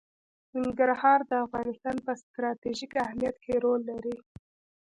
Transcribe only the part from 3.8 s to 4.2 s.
لري.